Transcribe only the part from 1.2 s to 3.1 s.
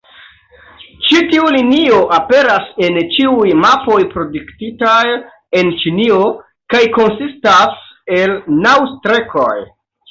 tiu linio aperas en